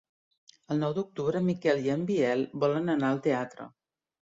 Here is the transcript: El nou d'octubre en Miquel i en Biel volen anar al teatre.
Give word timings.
El 0.75 0.81
nou 0.83 0.95
d'octubre 0.95 1.39
en 1.43 1.47
Miquel 1.51 1.85
i 1.91 1.95
en 1.99 2.09
Biel 2.11 2.45
volen 2.67 2.95
anar 2.99 3.15
al 3.15 3.27
teatre. 3.33 3.75